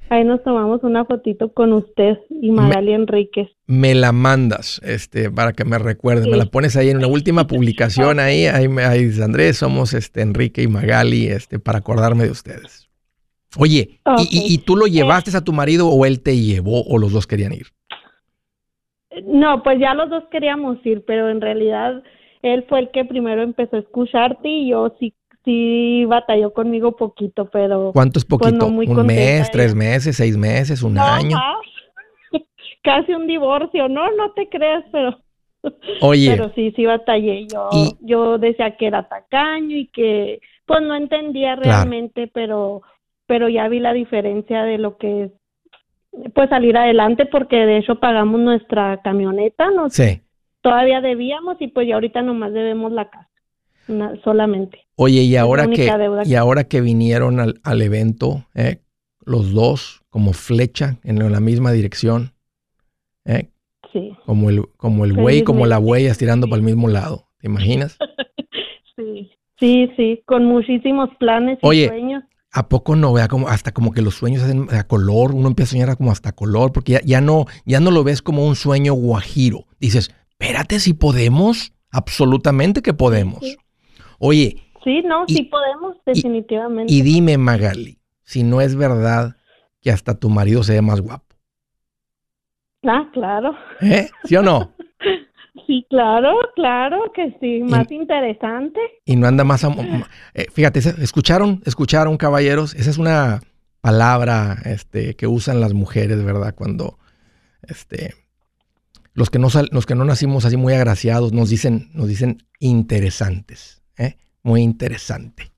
[0.09, 3.49] Ahí nos tomamos una fotito con usted y Magali Enríquez.
[3.67, 6.29] Me la mandas, este, para que me recuerdes.
[6.29, 8.47] Me la pones ahí en una última publicación ahí.
[8.47, 12.89] Ahí, ahí dice Andrés, somos este Enrique y Magali, este, para acordarme de ustedes.
[13.59, 17.13] Oye, y, y, tú lo llevaste a tu marido o él te llevó o los
[17.13, 17.76] dos querían ir?
[19.25, 22.03] No, pues ya los dos queríamos ir, pero en realidad
[22.43, 25.15] él fue el que primero empezó a escucharte y yo sí
[25.47, 27.93] sí batalló conmigo poquito, pero...
[27.95, 28.67] ¿Cuánto es pues, poquito?
[28.67, 31.39] ¿Un mes, tres meses, seis meses, un año?
[32.83, 35.19] Casi un divorcio, no, no te creas, pero...
[36.03, 36.33] Oye.
[36.33, 37.47] Pero sí, sí batallé.
[37.47, 42.83] Yo, yo decía que era tacaño y que, pues no entendía realmente, pero,
[43.27, 45.31] pero ya vi la diferencia de lo que es
[46.35, 50.23] pues salir adelante porque de hecho pagamos nuestra camioneta, no sí.
[50.61, 53.29] todavía debíamos y pues ya ahorita nomás debemos la casa,
[54.25, 54.87] solamente.
[54.97, 55.91] Oye, y ahora que
[56.25, 58.81] y ahora que vinieron al, al evento, eh,
[59.25, 62.33] los dos como flecha en la misma dirección,
[63.25, 63.51] eh,
[63.93, 64.17] sí.
[64.25, 67.99] como el como el güey, como la huella estirando para el mismo lado, ¿te imaginas?
[68.97, 72.25] sí, sí, sí, con muchísimos planes y sueños.
[72.57, 73.13] ¿A poco no?
[73.13, 76.11] Vea como hasta como que los sueños hacen a color, uno empieza a soñar como
[76.11, 79.67] hasta color, porque ya, no, ya no lo ves como un sueño guajiro.
[79.79, 83.41] Dices, espérate, si podemos, absolutamente que podemos.
[84.19, 84.63] Oye.
[84.83, 86.91] Sí, no, sí podemos, definitivamente.
[86.91, 89.37] Y, dime, Magali, si no es verdad
[89.83, 91.37] que hasta tu marido se ve más guapo.
[92.85, 93.55] Ah, claro.
[93.83, 94.09] ¿Eh?
[94.25, 94.73] ¿Sí o no?
[95.67, 98.81] Sí, claro, claro que sí, más interesante.
[99.05, 99.65] Y no anda más...
[100.35, 103.41] Eh, fíjate, escucharon, escucharon, caballeros, esa es una
[103.81, 106.55] palabra este, que usan las mujeres, ¿verdad?
[106.55, 106.99] Cuando
[107.63, 108.15] este,
[109.15, 113.83] los, que no, los que no nacimos así muy agraciados nos dicen, nos dicen interesantes,
[113.97, 114.17] ¿eh?
[114.43, 115.53] Muy interesante.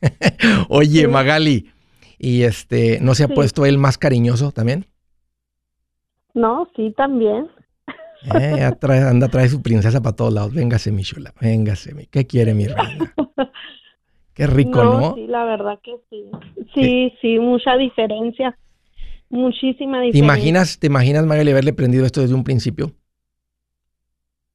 [0.68, 1.70] Oye, Magali,
[2.18, 4.86] ¿y este, no se ha puesto él más cariñoso también?
[6.34, 7.48] No, sí, también.
[8.24, 10.54] Eh, anda, trae su princesa para todos lados.
[10.54, 11.34] Véngase, mi chula.
[11.40, 12.06] Véngase, mi.
[12.06, 13.14] ¿Qué quiere mi reina?
[14.34, 15.14] Qué rico, ¿no?
[15.14, 16.24] Sí, la verdad que sí.
[16.74, 18.58] Sí, sí, mucha diferencia.
[19.28, 20.12] Muchísima diferencia.
[20.12, 22.92] ¿Te imaginas, ¿Te imaginas, Magali, haberle prendido esto desde un principio?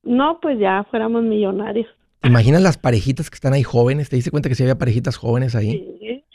[0.04, 1.88] No, pues ya fuéramos millonarios.
[2.20, 4.10] ¿Te imaginas las parejitas que están ahí jóvenes?
[4.10, 5.72] ¿Te diste cuenta que si había parejitas jóvenes ahí?
[5.72, 6.26] Sí.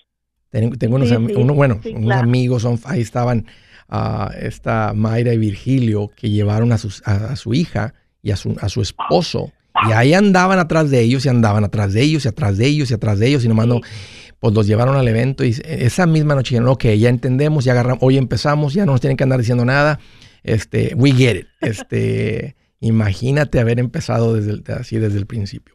[0.78, 3.46] Tengo, unos, bueno, unos amigos, son, ahí estaban
[3.88, 8.68] a esta Mayra y Virgilio que llevaron a, a, su hija y a su, a
[8.68, 9.52] su esposo.
[9.88, 12.90] Y ahí andaban atrás de ellos y andaban atrás de ellos y atrás de ellos
[12.90, 13.80] y atrás de ellos y nomás no,
[14.38, 18.02] pues los llevaron al evento y esa misma noche dijeron, ok, ya entendemos, ya agarramos,
[18.02, 19.98] hoy empezamos, ya no nos tienen que andar diciendo nada,
[20.42, 21.46] este, we get it.
[21.60, 25.74] Este, imagínate haber empezado desde así desde el principio.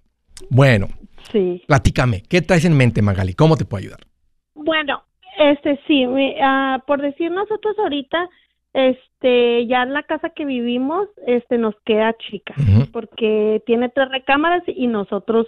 [0.50, 0.88] Bueno,
[1.32, 1.63] sí.
[1.67, 3.34] platícame, ¿qué traes en mente, Magali?
[3.34, 4.02] ¿Cómo te puedo ayudar?
[4.54, 5.04] Bueno,
[5.39, 8.30] este sí, uh, por decir nosotros ahorita,
[8.73, 12.54] este, ya en la casa que vivimos, este, nos queda chica,
[12.91, 15.47] porque tiene tres recámaras y nosotros,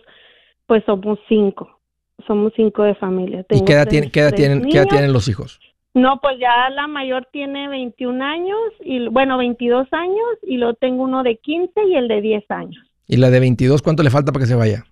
[0.65, 1.79] pues somos cinco,
[2.25, 3.45] somos cinco de familia.
[3.49, 5.59] ¿Y qué edad, tienen, qué edad tienen, qué edad tienen los hijos?
[5.93, 11.03] No, pues ya la mayor tiene 21 años, y bueno, 22 años, y luego tengo
[11.03, 12.83] uno de 15 y el de 10 años.
[13.07, 14.85] ¿Y la de 22 cuánto le falta para que se vaya?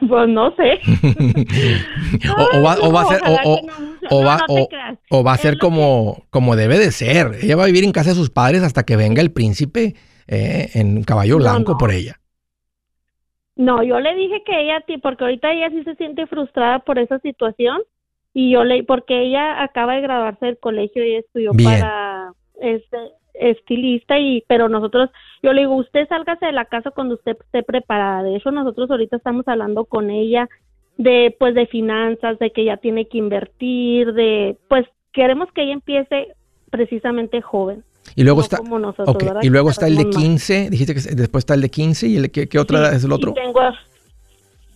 [0.08, 0.80] Pues no sé.
[2.52, 3.20] o, va, a ser,
[4.10, 7.38] o, va, a ser como, como debe de ser.
[7.42, 9.94] Ella va a vivir en casa de sus padres hasta que venga el príncipe
[10.28, 12.20] eh, en caballo blanco por ella.
[13.56, 17.18] No, yo le dije que ella, porque ahorita ella sí se siente frustrada por esa
[17.20, 17.80] situación
[18.34, 22.98] y yo le, porque ella acaba de graduarse del colegio y estudió para este
[23.32, 25.10] estilista y pero nosotros
[25.42, 28.90] yo le digo usted sálgase de la casa cuando usted esté preparada de hecho nosotros
[28.90, 30.48] ahorita estamos hablando con ella
[30.98, 35.74] de pues de finanzas de que ella tiene que invertir de pues queremos que ella
[35.74, 36.28] empiece
[36.70, 38.58] precisamente joven y luego está
[39.42, 42.30] y luego está el de 15 dijiste que después está el de 15 y el
[42.30, 43.60] qué, qué otra es el otro tengo,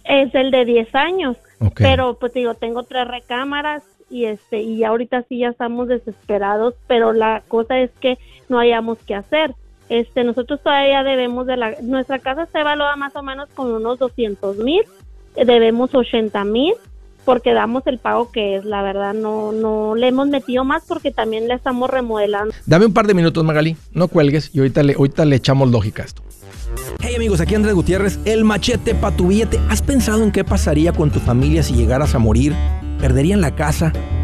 [0.04, 1.36] es el de 10 años
[1.76, 7.12] pero pues digo tengo tres recámaras y este y ahorita sí ya estamos desesperados pero
[7.12, 8.18] la cosa es que
[8.48, 9.54] no hayamos que hacer
[9.90, 13.98] este nosotros todavía debemos de la nuestra casa se evalúa más o menos con unos
[13.98, 14.82] 200 mil
[15.36, 16.74] debemos 80 mil
[17.24, 21.10] porque damos el pago que es la verdad no no le hemos metido más porque
[21.10, 24.94] también le estamos remodelando dame un par de minutos Magali no cuelgues y ahorita le
[24.94, 26.22] ahorita le echamos lógica a esto
[27.00, 29.58] Hey amigos, aquí Andrés Gutiérrez, el machete para tu billete.
[29.70, 32.54] ¿Has pensado en qué pasaría con tu familia si llegaras a morir?
[33.00, 33.92] perderían la casa.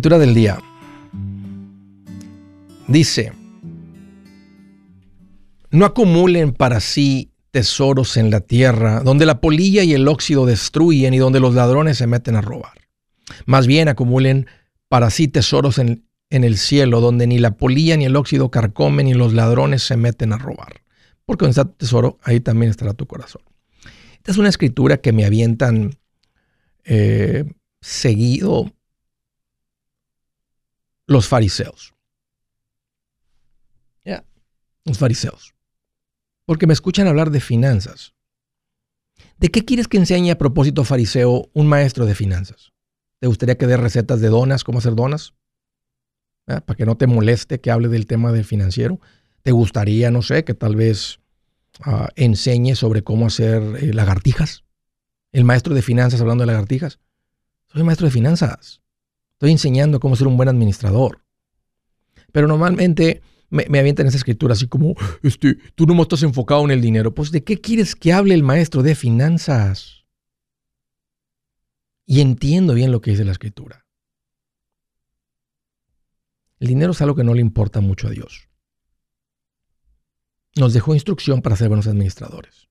[0.00, 0.58] Escritura del día.
[2.88, 3.34] Dice,
[5.70, 11.12] no acumulen para sí tesoros en la tierra, donde la polilla y el óxido destruyen
[11.12, 12.72] y donde los ladrones se meten a robar.
[13.44, 14.46] Más bien acumulen
[14.88, 19.06] para sí tesoros en, en el cielo, donde ni la polilla ni el óxido carcomen
[19.06, 20.80] y los ladrones se meten a robar.
[21.26, 23.42] Porque donde está tu tesoro, ahí también estará tu corazón.
[24.14, 25.98] Esta es una escritura que me avientan
[26.84, 27.44] eh,
[27.82, 28.72] seguido
[31.10, 31.92] los fariseos.
[34.84, 35.54] Los fariseos.
[36.46, 38.14] Porque me escuchan hablar de finanzas.
[39.36, 42.72] ¿De qué quieres que enseñe a propósito fariseo un maestro de finanzas?
[43.18, 45.34] ¿Te gustaría que dé recetas de donas, cómo hacer donas?
[46.46, 46.60] ¿Ah?
[46.60, 49.00] Para que no te moleste que hable del tema del financiero.
[49.42, 51.20] ¿Te gustaría, no sé, que tal vez
[51.80, 54.64] ah, enseñe sobre cómo hacer eh, lagartijas?
[55.32, 57.00] El maestro de finanzas hablando de lagartijas.
[57.66, 58.79] Soy maestro de finanzas.
[59.40, 61.24] Estoy enseñando cómo ser un buen administrador.
[62.30, 66.82] Pero normalmente me, avientan esa escritura así como, este, tú no estás enfocado en el
[66.82, 67.14] dinero.
[67.14, 70.04] Pues ¿de qué quieres que hable el maestro de finanzas?
[72.04, 73.86] Y entiendo bien lo que dice la escritura.
[76.58, 78.46] El dinero es algo que no le importa mucho a Dios.
[80.54, 82.68] Nos dejó instrucción para ser buenos administradores.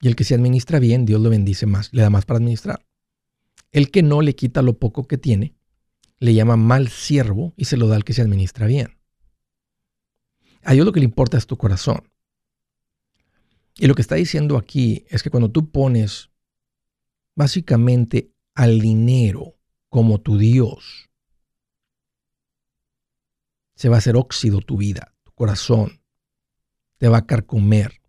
[0.00, 2.86] Y el que se administra bien, Dios lo bendice más, le da más para administrar.
[3.72, 5.56] El que no le quita lo poco que tiene,
[6.22, 8.96] le llama mal siervo y se lo da al que se administra bien.
[10.62, 12.08] A Dios lo que le importa es tu corazón.
[13.74, 16.30] Y lo que está diciendo aquí es que cuando tú pones
[17.34, 19.56] básicamente al dinero
[19.88, 21.10] como tu Dios,
[23.74, 26.02] se va a hacer óxido tu vida, tu corazón,
[26.98, 28.00] te va a carcomer.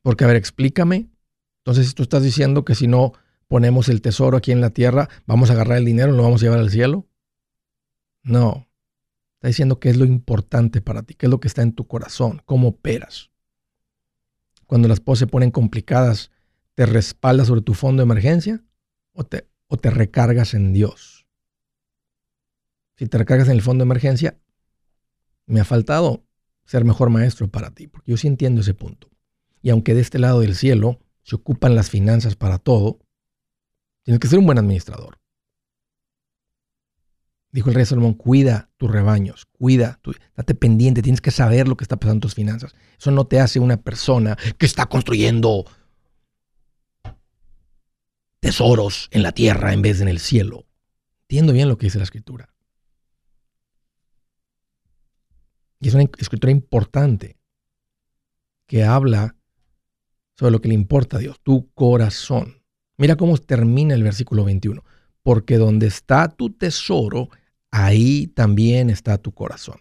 [0.00, 1.10] Porque, a ver, explícame.
[1.58, 3.12] Entonces, tú estás diciendo que si no
[3.48, 6.44] ponemos el tesoro aquí en la tierra, vamos a agarrar el dinero lo vamos a
[6.44, 7.06] llevar al cielo.
[8.22, 8.68] No.
[9.36, 11.86] Está diciendo qué es lo importante para ti, qué es lo que está en tu
[11.86, 13.30] corazón, cómo operas.
[14.66, 16.30] Cuando las cosas se ponen complicadas,
[16.74, 18.62] ¿te respaldas sobre tu fondo de emergencia
[19.12, 21.26] o te, o te recargas en Dios?
[22.96, 24.38] Si te recargas en el fondo de emergencia,
[25.46, 26.26] me ha faltado
[26.64, 29.08] ser mejor maestro para ti, porque yo sí entiendo ese punto.
[29.62, 32.98] Y aunque de este lado del cielo se ocupan las finanzas para todo,
[34.08, 35.18] tienes que ser un buen administrador.
[37.52, 41.76] Dijo el rey Salomón, cuida tus rebaños, cuida, tu, date pendiente, tienes que saber lo
[41.76, 42.74] que está pasando en tus finanzas.
[42.98, 45.66] Eso no te hace una persona que está construyendo
[48.40, 50.64] tesoros en la tierra en vez de en el cielo.
[51.24, 52.48] Entiendo bien lo que dice la escritura.
[55.80, 57.36] Y es una escritura importante
[58.66, 59.36] que habla
[60.34, 62.57] sobre lo que le importa a Dios, tu corazón.
[62.98, 64.84] Mira cómo termina el versículo 21.
[65.22, 67.30] Porque donde está tu tesoro,
[67.70, 69.80] ahí también está tu corazón.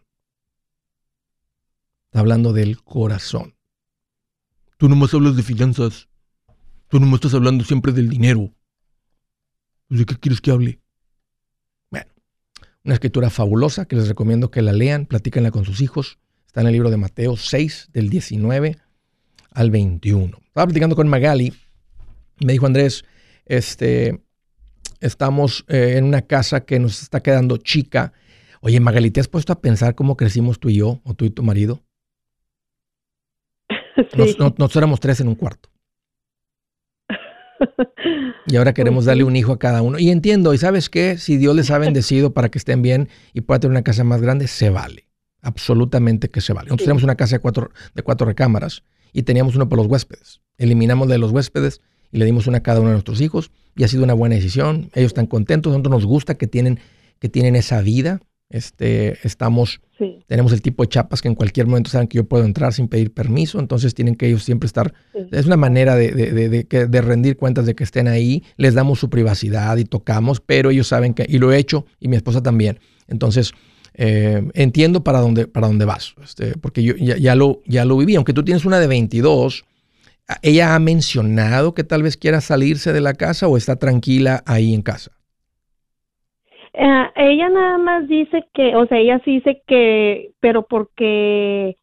[2.05, 3.55] Está hablando del corazón.
[4.77, 6.07] Tú no más hablas de finanzas.
[6.87, 8.53] Tú no me estás hablando siempre del dinero.
[9.89, 10.79] ¿De qué quieres que hable?
[12.87, 16.19] Una escritura fabulosa que les recomiendo que la lean, platíquenla con sus hijos.
[16.45, 18.77] Está en el libro de Mateo 6, del 19
[19.51, 20.37] al 21.
[20.45, 21.53] Estaba platicando con Magali.
[22.43, 23.03] Me dijo Andrés,
[23.45, 24.21] este,
[24.99, 28.13] estamos eh, en una casa que nos está quedando chica.
[28.61, 31.29] Oye, Magali, ¿te has puesto a pensar cómo crecimos tú y yo, o tú y
[31.29, 31.83] tu marido?
[34.13, 34.35] Sí.
[34.37, 35.69] nosotros éramos tres en un cuarto.
[38.45, 39.97] Y ahora queremos darle un hijo a cada uno.
[39.97, 43.41] Y entiendo, y sabes qué, si Dios les ha bendecido para que estén bien y
[43.41, 45.07] pueda tener una casa más grande, se vale.
[45.41, 46.67] Absolutamente que se vale.
[46.67, 48.83] Nosotros tenemos una casa de cuatro, de cuatro recámaras
[49.13, 50.41] y teníamos uno para los huéspedes.
[50.59, 51.81] Eliminamos de los huéspedes
[52.11, 54.35] y le dimos una a cada uno de nuestros hijos y ha sido una buena
[54.35, 54.89] decisión.
[54.93, 56.79] Ellos están contentos, a nosotros nos gusta que tienen,
[57.19, 58.19] que tienen esa vida.
[58.49, 59.81] Este, estamos,
[60.25, 62.87] tenemos el tipo de chapas que en cualquier momento saben que yo puedo entrar sin
[62.87, 64.93] pedir permiso, entonces tienen que ellos siempre estar.
[65.31, 68.43] Es una manera de, de, rendir cuentas de que estén ahí.
[68.55, 72.07] Les damos su privacidad y tocamos, pero ellos saben que, y lo he hecho, y
[72.07, 72.79] mi esposa también.
[73.09, 73.51] Entonces,
[73.93, 78.15] eh, entiendo para dónde, para dónde vas, este, porque yo ya, lo, ya lo viví.
[78.15, 79.65] Aunque tú tienes una de 22,
[80.41, 84.73] ¿ella ha mencionado que tal vez quiera salirse de la casa o está tranquila ahí
[84.73, 85.11] en casa?
[86.73, 91.75] Eh, ella nada más dice que, o sea, ella sí dice que, pero porque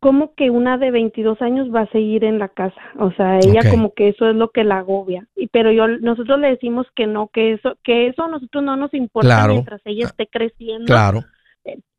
[0.00, 3.68] como que una de 22 años va a seguir en la casa, o sea, ella
[3.70, 7.06] como que eso es lo que la agobia, y pero yo nosotros le decimos que
[7.06, 10.86] no, que eso que eso a nosotros no nos importa mientras ella esté creciendo.
[10.86, 11.24] Claro.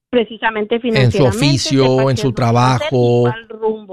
[0.10, 1.18] Precisamente financieramente.
[1.18, 3.32] En su oficio, en su trabajo,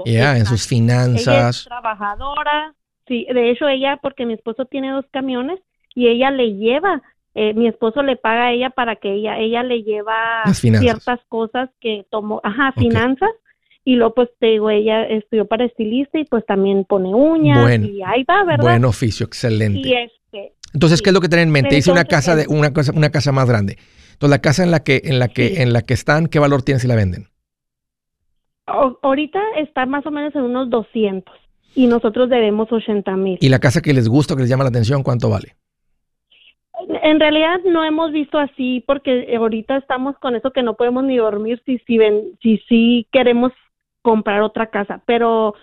[0.05, 1.27] ya, en sus finanzas.
[1.27, 2.73] Ella es trabajadora,
[3.07, 5.59] sí, de hecho ella, porque mi esposo tiene dos camiones
[5.93, 7.01] y ella le lleva
[7.39, 10.15] eh, mi esposo le paga a ella para que ella, ella le lleva
[10.55, 13.29] ciertas cosas que tomó, ajá, finanzas.
[13.85, 18.01] Y luego, pues, te digo, ella estudió para estilista y pues también pone uñas y
[18.01, 18.63] ahí va, ¿verdad?
[18.63, 20.05] Buen oficio, excelente.
[20.05, 21.75] Este, Entonces, ¿qué es lo que tienen en mente?
[21.75, 23.77] Dice una casa de una casa, una casa más grande.
[24.17, 26.63] Entonces, la casa en la que en la que en la que están, ¿qué valor
[26.63, 27.27] tiene si la venden?
[29.01, 31.33] ahorita está más o menos en unos 200
[31.75, 33.37] y nosotros debemos 80 mil.
[33.39, 35.55] ¿Y la casa que les gusta, que les llama la atención, cuánto vale?
[37.03, 41.17] En realidad no hemos visto así porque ahorita estamos con eso que no podemos ni
[41.17, 43.53] dormir si si ven, si sí queremos
[44.01, 45.53] comprar otra casa, pero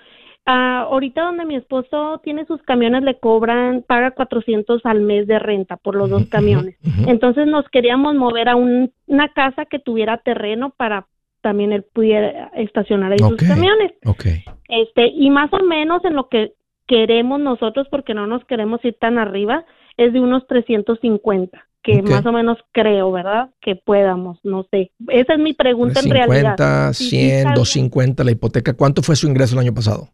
[0.47, 5.39] ah, ahorita donde mi esposo tiene sus camiones le cobran paga 400 al mes de
[5.39, 6.77] renta por los dos camiones.
[7.07, 11.07] Entonces nos queríamos mover a una casa que tuviera terreno para
[11.41, 13.93] también él pudiera estacionar ahí sus camiones.
[14.05, 14.45] Okay.
[14.69, 16.55] Este, y más o menos en lo que
[16.87, 19.65] queremos nosotros porque no nos queremos ir tan arriba
[19.97, 23.51] es de unos 350, que más o menos creo, ¿verdad?
[23.61, 24.91] Que podamos, no sé.
[25.09, 26.57] Esa es mi pregunta en realidad.
[26.57, 28.75] 50, 100, 250 la hipoteca.
[28.75, 30.09] ¿Cuánto fue su ingreso el año pasado?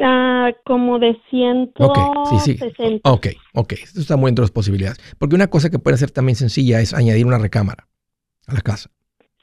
[0.00, 1.84] Ah, como de 160.
[1.84, 3.00] Ok, sí, sí.
[3.04, 3.72] Ok, ok.
[3.74, 4.98] Esto está muy dentro de las posibilidades.
[5.18, 7.86] Porque una cosa que puede ser también sencilla es añadir una recámara
[8.46, 8.90] a la casa.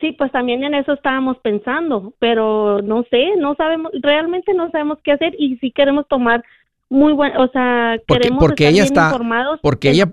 [0.01, 4.97] Sí, pues también en eso estábamos pensando, pero no sé, no sabemos, realmente no sabemos
[5.03, 6.43] qué hacer y si queremos tomar
[6.89, 10.11] muy bueno, o sea, queremos porque estar ella bien está, informados porque ella,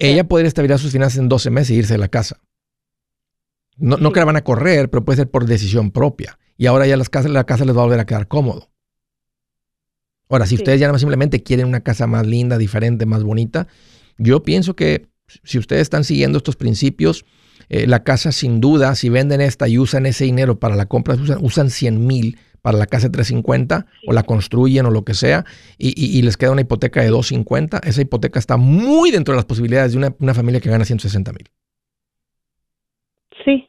[0.00, 2.40] ella podría estabilizar sus finanzas en 12 meses e irse de la casa.
[3.76, 6.38] No, no que la van a correr, pero puede ser por decisión propia.
[6.56, 8.70] y ahora ya las casas, la casa les va a volver a quedar cómodo.
[10.28, 13.68] Ahora, si ustedes ya no simplemente quieren una casa más linda, diferente, más bonita,
[14.18, 15.06] yo pienso que
[15.44, 17.24] si ustedes están siguiendo estos principios,
[17.68, 21.14] eh, la casa sin duda, si venden esta y usan ese dinero para la compra,
[21.14, 25.14] usan, usan 100 mil para la casa de 350 o la construyen o lo que
[25.14, 25.44] sea
[25.78, 29.92] y, les queda una hipoteca de 250, esa hipoteca está muy dentro de las posibilidades
[29.92, 31.48] de una, familia que gana 160 mil.
[33.44, 33.68] Sí,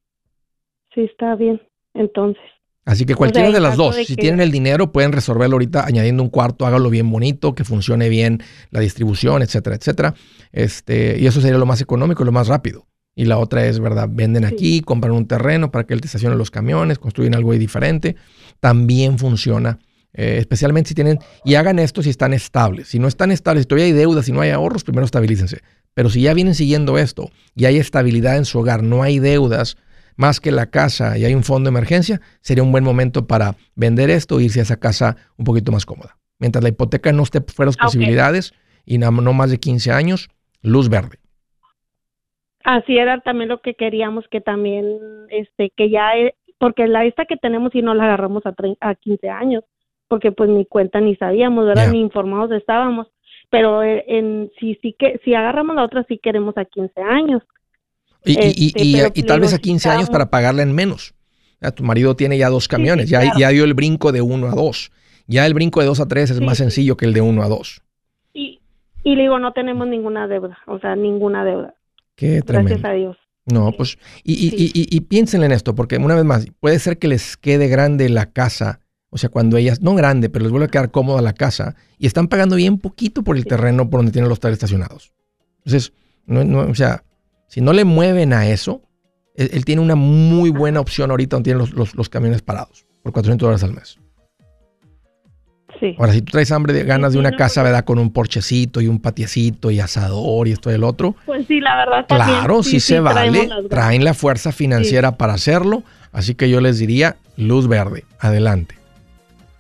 [0.95, 1.61] sí está bien,
[1.93, 2.41] entonces.
[2.87, 6.29] Así que cualquiera de las dos, si tienen el dinero, pueden resolverlo ahorita añadiendo un
[6.29, 10.15] cuarto, hágalo bien bonito, que funcione bien la distribución, etcétera, etcétera.
[10.53, 12.87] Este, y eso sería lo más económico y lo más rápido.
[13.13, 14.07] Y la otra es, ¿verdad?
[14.09, 18.15] Venden aquí, compran un terreno para que él te estacione los camiones, construyen algo diferente.
[18.61, 19.79] También funciona,
[20.13, 22.87] eh, especialmente si tienen, y hagan esto si están estables.
[22.87, 25.59] Si no están estables, si todavía hay deudas, si no hay ahorros, primero estabilícense.
[25.93, 29.75] Pero si ya vienen siguiendo esto y hay estabilidad en su hogar, no hay deudas
[30.17, 33.55] más que la casa y hay un fondo de emergencia, sería un buen momento para
[33.75, 36.17] vender esto e irse a esa casa un poquito más cómoda.
[36.39, 38.53] Mientras la hipoteca no esté fuera de posibilidades
[38.85, 40.29] y no, más de 15 años,
[40.61, 41.17] luz verde.
[42.63, 44.85] Así era también lo que queríamos que también,
[45.29, 48.95] este, que ya, eh, porque la esta que tenemos y no la agarramos a, a
[48.95, 49.63] 15 años,
[50.07, 51.91] porque pues ni cuenta ni sabíamos, ¿verdad?
[51.91, 53.07] Ni informados estábamos,
[53.49, 57.43] pero eh, en, si, sí que, si agarramos la otra sí queremos a 15 años.
[58.27, 61.13] Y, y, y, este, tal vez a 15 años para pagarla en menos.
[61.75, 64.91] tu marido tiene ya dos camiones, ya, ya dio el brinco de uno a dos.
[65.27, 67.47] Ya el brinco de dos a tres es más sencillo que el de uno a
[67.47, 67.81] dos.
[68.33, 68.61] Y,
[69.03, 71.75] y le digo, no tenemos ninguna deuda, o sea, ninguna deuda.
[72.15, 72.69] Qué tremendo.
[72.69, 73.17] Gracias a Dios.
[73.45, 77.07] No, pues, y, y, y, piensen en esto, porque una vez más, puede ser que
[77.07, 80.69] les quede grande la casa, o sea, cuando ellas, no grande, pero les vuelve a
[80.69, 84.27] quedar cómoda la casa, y están pagando bien poquito por el terreno por donde tienen
[84.27, 85.13] los tales estacionados.
[85.59, 85.93] Entonces,
[86.25, 87.05] no, no, o sea,
[87.47, 88.81] si no le mueven a eso,
[89.35, 93.11] él, tiene una muy buena opción ahorita donde tiene los, los, los camiones parados, por
[93.13, 93.99] 400 dólares al mes.
[95.97, 97.85] Ahora, si tú traes hambre de ganas de una casa, ¿verdad?
[97.85, 101.15] Con un porchecito y un patiecito y asador y esto y el otro.
[101.25, 102.05] Pues sí, la verdad.
[102.07, 103.49] Claro, sí, se vale.
[103.69, 105.83] Traen la fuerza financiera para hacerlo.
[106.11, 108.75] Así que yo les diría, luz verde, adelante.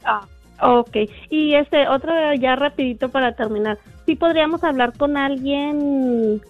[0.03, 0.25] Ah,
[0.61, 0.95] ok.
[1.29, 3.77] Y este, otro ya rapidito para terminar.
[4.05, 6.41] Sí podríamos hablar con alguien,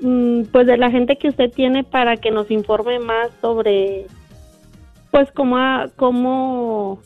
[0.00, 4.06] pues de la gente que usted tiene para que nos informe más sobre,
[5.10, 5.58] pues cómo,
[5.96, 7.00] cómo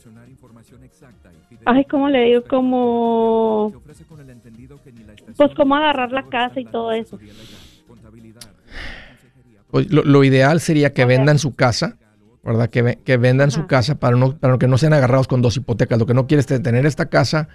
[1.65, 2.43] Ay, ¿cómo le digo?
[2.47, 3.73] Como...
[5.35, 7.19] Pues cómo agarrar la casa y todo eso.
[9.71, 11.97] Pues lo, ideal sería que vendan su casa,
[12.43, 12.69] ¿verdad?
[12.69, 15.99] Que, que vendan su casa para, no, para que no sean agarrados con dos hipotecas.
[15.99, 17.49] Lo que no quieres es tener esta casa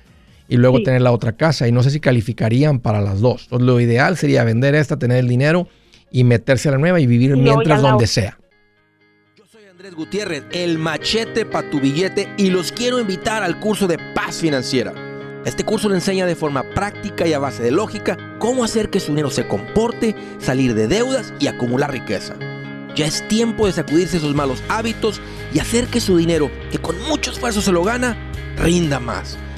[0.50, 1.68] y luego tener la otra casa.
[1.68, 3.44] Y no sé si calificarían para las dos.
[3.44, 5.68] Entonces, lo ideal sería vender esta, tener el dinero
[6.10, 8.36] y meterse a la nueva y vivir mientras donde sea.
[9.70, 14.36] Andrés Gutiérrez, el machete para tu billete y los quiero invitar al curso de paz
[14.36, 14.92] financiera.
[15.46, 19.00] Este curso le enseña de forma práctica y a base de lógica cómo hacer que
[19.00, 22.34] su dinero se comporte, salir de deudas y acumular riqueza.
[22.94, 25.18] Ya es tiempo de sacudirse esos malos hábitos
[25.54, 28.18] y hacer que su dinero, que con mucho esfuerzo se lo gana,
[28.58, 29.38] rinda más.